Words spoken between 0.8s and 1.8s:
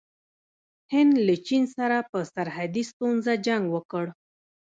هند له چین